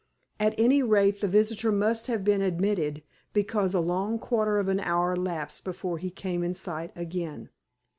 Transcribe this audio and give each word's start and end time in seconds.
At 0.39 0.55
any 0.57 0.81
rate 0.81 1.21
the 1.21 1.27
visitor 1.27 1.71
must 1.71 2.07
have 2.07 2.23
been 2.23 2.41
admitted, 2.41 3.03
because 3.33 3.75
a 3.75 3.79
long 3.79 4.17
quarter 4.17 4.57
of 4.57 4.67
an 4.67 4.79
hour 4.79 5.13
elapsed 5.13 5.63
before 5.63 5.99
he 5.99 6.09
came 6.09 6.41
in 6.41 6.55
sight 6.55 6.91
again. 6.95 7.49